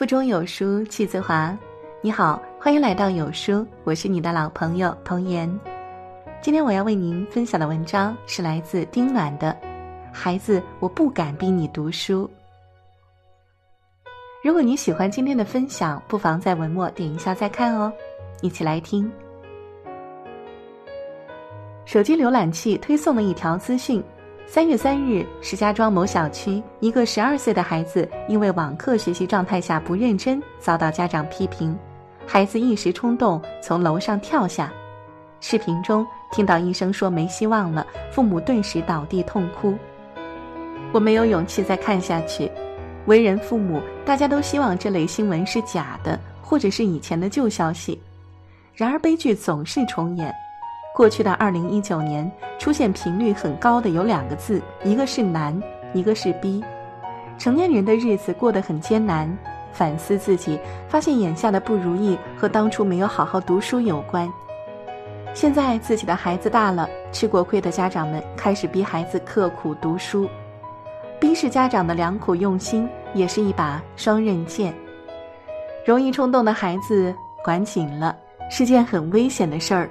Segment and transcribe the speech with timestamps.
[0.00, 1.54] 腹中有书气自华。
[2.00, 5.46] 你好，欢迎来到有书，我是你的老朋友童言。
[6.40, 9.54] 今天我要为您分享的文章是来自丁暖的
[10.10, 12.24] 《孩子，我不敢逼你读书》。
[14.42, 17.92] 如果你喜欢今天的分享，不妨在文末点一下再看哦。
[18.40, 19.12] 一起来听。
[21.84, 24.02] 手机浏览器推送了一条资讯。
[24.52, 31.78] 三月三日，石家庄某小区一个十二岁的孩子因为网课学习状态下不认真，遭到家长批评。
[32.26, 34.72] 孩子一时冲动从楼上跳下。
[35.38, 39.78] 视频中听到医生说没希望了，父母顿时倒地痛哭。
[40.90, 42.50] 我没有勇气再看下去。
[43.06, 47.96] 为人父母，大家都希望这类新闻是假的，或者是以前的旧消息。
[48.74, 50.34] 然而悲剧总是重演。
[50.92, 55.58] 过去的二零一九年，出现频率很高的有两个字，一个是难，
[55.92, 56.62] 一个是逼。
[57.38, 59.34] 成年人的日子过得很艰难，
[59.72, 64.30] 反思自己，发现眼下的不如意和当初没有好好读书有关。
[65.32, 70.28] 现在自己的孩子大了，吃过亏的家长们开始逼孩子刻苦读书，
[71.20, 74.74] 逼是家长的良苦用心，也是一把双刃剑。
[75.86, 78.14] 容易冲动的孩子管紧了，
[78.50, 79.88] 是件很危险的事儿。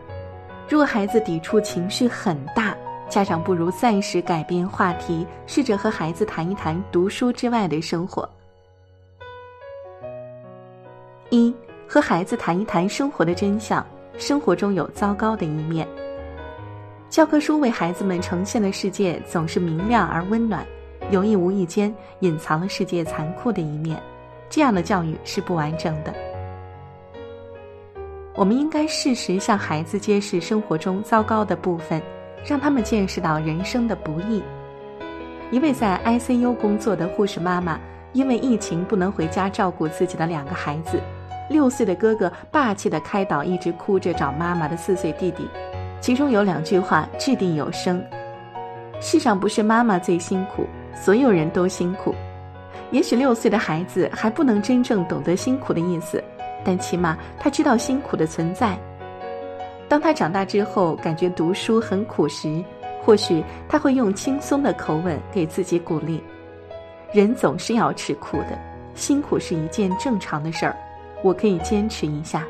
[0.69, 2.77] 如果孩子抵触情绪很大，
[3.09, 8.29] 家长不如暂时改变话题，试着和孩子谈一谈读书之外的生活。
[11.31, 11.51] 一
[11.87, 13.83] 和孩子谈一谈生活的真相，
[14.19, 15.87] 生活中有糟糕的一面。
[17.09, 20.63] 教科书为孩子们呈现的世界总是明亮而温暖，
[21.09, 23.99] 有意无意间隐藏了世界残酷的一面，
[24.51, 26.13] 这样的教育是不完整的。
[28.39, 32.01] 我们应该适时向孩子揭示生活中糟糕的部分，
[32.45, 34.41] 让他们见识到人生的不易。
[35.51, 37.77] 一位在 ICU 工作的护士妈妈，
[38.13, 41.01] 因为疫情不能回家照顾自己的两个孩子，
[41.49, 45.45] 六岁的哥哥霸气地开导一直哭着找妈妈的四岁弟弟，
[45.99, 48.01] 其中有两句话掷地有声
[49.01, 50.65] ：“世上不是妈妈最辛苦，
[50.95, 52.15] 所有人都辛苦。”
[52.91, 56.23] 也许六岁的孩子还不能真正懂得辛苦的意思。
[56.63, 58.77] 但起码他知道辛苦的存在。
[59.87, 62.63] 当他长大之后，感觉读书很苦时，
[63.03, 66.21] 或许他会用轻松的口吻给自己鼓励
[67.11, 68.59] ：“人总是要吃苦的，
[68.93, 70.75] 辛苦是一件正常的事儿，
[71.23, 72.45] 我可以坚持一下。”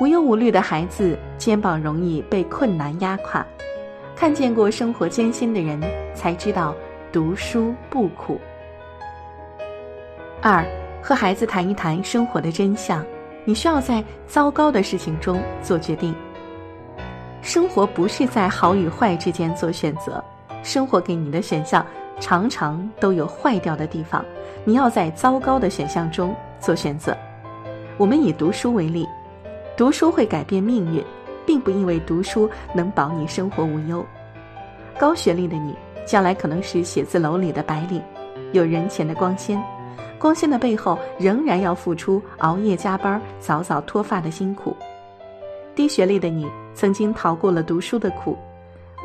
[0.00, 3.44] 无忧无虑的孩子肩膀容易被困难压垮。
[4.16, 5.80] 看见过生活艰辛的人，
[6.14, 6.74] 才知道
[7.12, 8.40] 读书不苦。
[10.40, 10.64] 二。
[11.08, 13.02] 和孩子谈一谈生活的真相，
[13.46, 16.14] 你需要在糟糕的事情中做决定。
[17.40, 20.22] 生活不是在好与坏之间做选择，
[20.62, 21.82] 生活给你的选项
[22.20, 24.22] 常常都有坏掉的地方，
[24.66, 27.16] 你要在糟糕的选项中做选择。
[27.96, 29.08] 我们以读书为例，
[29.78, 31.02] 读书会改变命运，
[31.46, 34.04] 并不意味读书能保你生活无忧。
[34.98, 38.02] 高学历的你，将来可能是写字楼里的白领，
[38.52, 39.58] 有人前的光鲜。
[40.18, 44.76] 光鲜的背后，仍然要付出熬夜加班、早早脱发的辛苦。
[45.74, 48.36] 低学历的你，曾经逃过了读书的苦，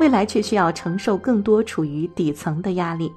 [0.00, 3.12] 未来却需要承受更多处于底层的压力。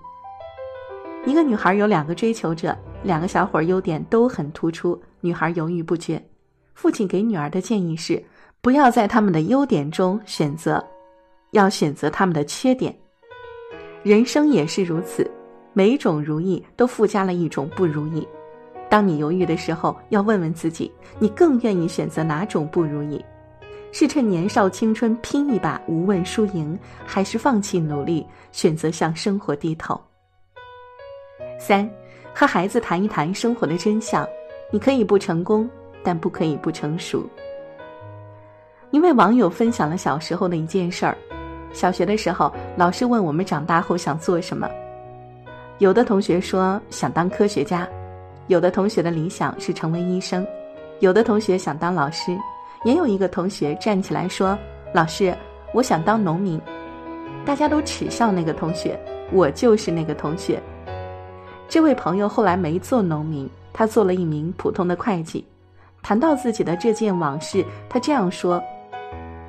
[1.26, 6.24] 一个女孩有两个追求者，两个小伙优点都很突出，女孩犹豫不决。
[6.76, 8.24] 父亲给女儿的建议是：
[8.62, 10.82] 不要在他们的优点中选择，
[11.52, 12.96] 要选择他们的缺点。
[14.04, 15.30] 人生也是如此。
[15.78, 18.28] 每种如意都附加了一种不如意。
[18.90, 23.24] 当你犹豫的时候，要问问自己：你更愿意选择哪种不如意？
[23.92, 30.02] 是趁年少青春拼一把，无问输赢，还是放弃努力，选择向生活低头？
[31.60, 31.88] 三，
[32.34, 34.28] 和孩子谈一谈生活的真相。
[34.72, 35.70] 你可以不成功，
[36.02, 37.24] 但不可以不成熟。
[38.90, 41.16] 一位网友分享了小时候的一件事儿：
[41.72, 44.68] 小学的时候，老师问我们长大后想做什么。
[45.80, 47.88] 有的同学说想当科学家，
[48.48, 50.46] 有的同学的理想是成为医生，
[51.02, 52.36] 有的同学想当老师，
[52.84, 54.58] 也有一个同学站起来说
[54.92, 55.36] ：“老师，
[55.76, 56.60] 我想当农民。”
[57.46, 59.00] 大家都耻笑那个同学，
[59.32, 60.60] 我就是那个同学。
[61.70, 65.46] 这位朋友后来没做农民，他做了一名普通的会计。
[66.02, 68.60] 谈到自己的这件往事，他这样说：“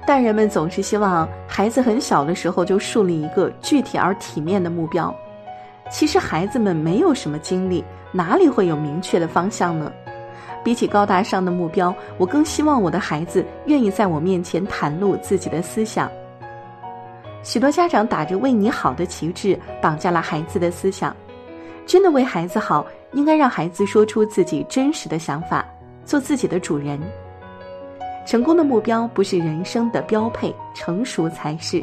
[0.07, 5.15] 大人们总是希望孩子很小的时候就树立一个具体而体面的目标。”
[5.91, 9.93] 其实孩子们没有什么经历，哪里会有明确的方向呢？
[10.65, 16.11] 比起高大上的目标，我更希望我的孩子愿意在我面前袒露自己的思想。
[17.43, 21.15] 许多家长打着为你好的旗帜，绑架了孩子的思想。
[21.87, 25.65] 真的为孩子好，应该让孩子说出自己真实的想法，
[26.05, 27.01] 做自己的主人。
[28.27, 31.83] 成功的目标不是人生的标配，成熟才是。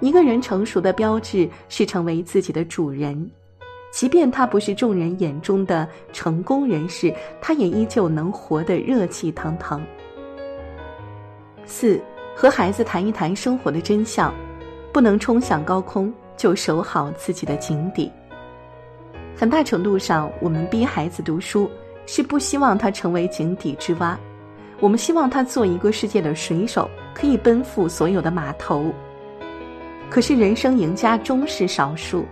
[0.00, 3.30] 一个人成熟的标志是成为自己的主人，
[3.90, 9.82] 即便他不是众人眼中的成功人士，他也依旧能活得热气腾腾。
[11.64, 12.00] 四，
[12.34, 14.32] 和孩子谈一谈生活的真相，
[14.92, 18.12] 不能冲向高空，就守好自己的井底。
[19.34, 21.70] 很大程度上，我们逼孩子读书，
[22.06, 24.18] 是不希望他成为井底之蛙，
[24.78, 28.92] 我们希望他做一个世界的水手，可以奔赴所有的码头。
[30.08, 32.24] 可是，人生赢家终是少数，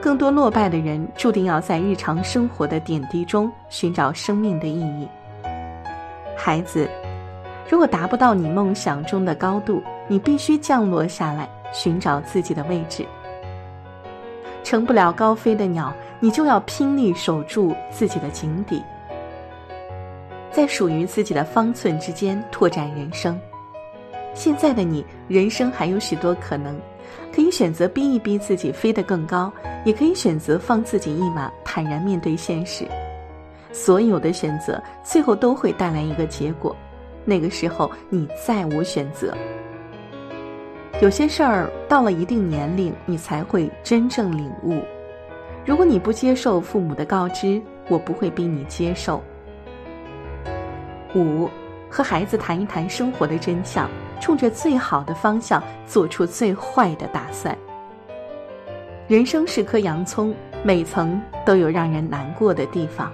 [0.00, 5.06] 更多落败的人注定要在日常生活的点滴中寻找生命的意义。
[6.36, 6.88] 孩子，
[7.68, 13.06] 如果达不到你梦想中的高度，你必须降落下来，寻找自己的位置。
[14.64, 18.82] 成不了高飞的鸟，你就要拼力守住自己的井底，
[20.50, 23.38] 在属于自己的方寸之间拓展人生。
[24.36, 26.78] 现在的你，人生还有许多可能，
[27.34, 29.50] 可以选择逼一逼自己飞得更高，
[29.86, 32.86] 也可以选择放自己一马，坦然面对现实。
[33.72, 36.76] 所有的选择最后都会带来一个结果，
[37.24, 39.34] 那个时候你再无选择。
[41.00, 44.82] 有些事儿到了一定年龄，你才会真正领悟。
[45.64, 49.22] 如果你不接受父母的告知，我不会逼你接受。
[51.14, 51.48] 五，
[51.88, 53.90] 和孩子谈一谈生活的真相。
[54.20, 57.56] 冲着最好的方向做出最坏的打算。
[59.08, 60.34] 人生是颗洋葱，
[60.64, 63.12] 每层都有让人难过的地方。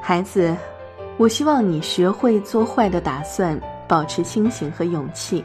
[0.00, 0.56] 孩子，
[1.18, 5.44] 我希望你学会做坏的打算，保持清醒和勇气。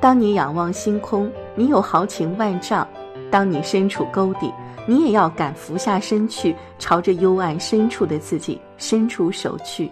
[0.00, 2.84] 当你仰望星空，你有豪情万丈；
[3.30, 4.52] 当你身处沟底，
[4.86, 9.90] 你也要敢俯下身去，朝着幽暗深处的自己伸出手去。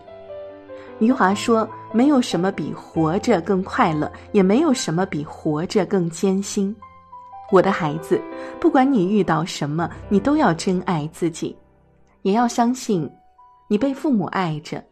[0.98, 6.74] 余华说：“没有什么比活着更快乐，也没有什么比活着更艰辛。”
[7.52, 8.20] 我的孩子，
[8.58, 11.54] 不管你遇到什么，你都要珍爱自己，
[12.22, 13.10] 也要相信，
[13.68, 14.82] 你被父母爱着，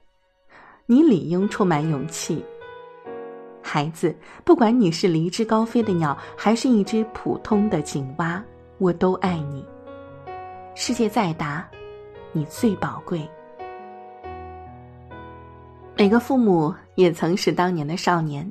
[0.85, 2.45] 你理应充满勇气。
[3.63, 4.15] 孩子，
[4.45, 8.43] 不管你是离枝高飞的鸟，还是一只普通的井蛙，
[8.77, 9.65] 我都爱你。
[10.75, 11.67] 世界再大，
[12.33, 13.27] 你最宝贵。
[16.01, 18.51] 每个父母也曾是当年的少年，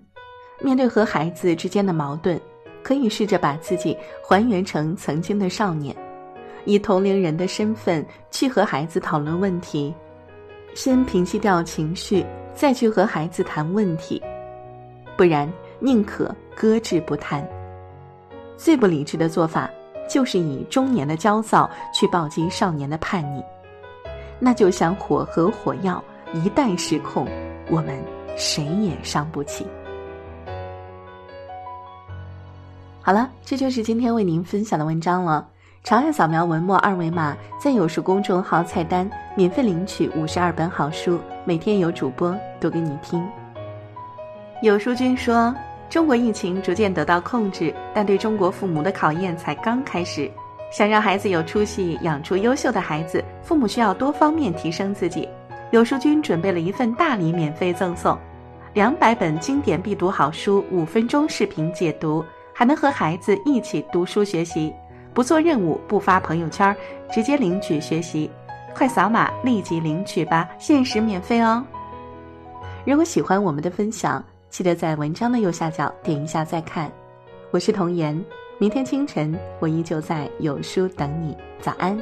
[0.62, 2.40] 面对和孩子之间的矛盾，
[2.84, 5.96] 可以试着把自己还原成曾经的少年，
[6.66, 9.92] 以同龄人的身份去和孩子讨论问题，
[10.75, 12.24] 先平息掉情绪，
[12.54, 14.22] 再去和孩子谈问题，
[15.18, 17.44] 不然宁可搁置不谈。
[18.57, 19.68] 最不理智的做法，
[20.07, 23.44] 就是以中年的焦躁去暴击少年的叛逆，
[24.38, 26.04] 那就像火和火药。
[26.33, 27.27] 一旦失控，
[27.71, 27.99] 我们
[28.37, 29.65] 谁也伤不起。
[33.01, 35.47] 好了，这就是今天为您分享的文章了。
[35.83, 43.25] 长按扫描文末二维码，在有书公众号菜单免费领取五十二本好书，每天有主播读给你听。
[44.61, 45.55] 有书君说，
[45.89, 50.29] 中国疫情逐渐得到控制，但对中国父母的考验才刚开始。
[50.71, 55.27] 想让孩子有出息，养出优秀的孩子，父母需要多方面提升自己。
[55.71, 58.17] 有书君准备了一份大礼，免费赠送
[58.73, 64.73] 两百本经典必读好书，五分钟视频解读，还能和孩子一起读书学习，
[65.13, 66.75] 不做任务，不发朋友圈，
[67.11, 68.31] 直接领取学习，
[68.73, 71.63] 快扫码立即领取吧，限时免费哦！
[72.83, 76.91] 如果喜欢我们的分享，记得在文章的右下角点一下再看。
[77.51, 78.19] 我是童言，
[78.57, 81.95] 明天清晨我依旧在有书等你，早安。